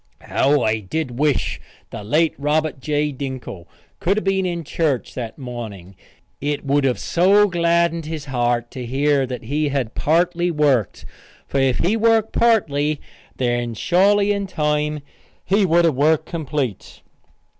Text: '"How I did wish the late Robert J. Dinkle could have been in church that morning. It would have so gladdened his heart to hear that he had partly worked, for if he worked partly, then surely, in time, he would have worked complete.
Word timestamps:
'"How 0.33 0.63
I 0.63 0.79
did 0.79 1.19
wish 1.19 1.61
the 1.91 2.03
late 2.03 2.33
Robert 2.39 2.79
J. 2.79 3.11
Dinkle 3.11 3.67
could 3.99 4.17
have 4.17 4.23
been 4.23 4.47
in 4.47 4.63
church 4.63 5.13
that 5.13 5.37
morning. 5.37 5.95
It 6.41 6.65
would 6.65 6.85
have 6.85 6.97
so 6.97 7.47
gladdened 7.47 8.07
his 8.07 8.25
heart 8.25 8.71
to 8.71 8.83
hear 8.83 9.27
that 9.27 9.43
he 9.43 9.69
had 9.69 9.93
partly 9.93 10.49
worked, 10.49 11.05
for 11.47 11.59
if 11.59 11.77
he 11.77 11.95
worked 11.95 12.33
partly, 12.33 12.99
then 13.37 13.75
surely, 13.75 14.31
in 14.31 14.47
time, 14.47 15.01
he 15.45 15.67
would 15.67 15.85
have 15.85 15.93
worked 15.93 16.25
complete. 16.25 17.01